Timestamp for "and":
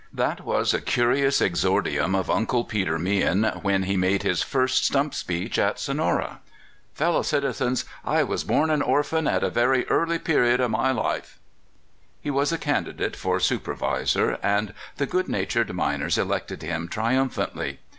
14.41-14.73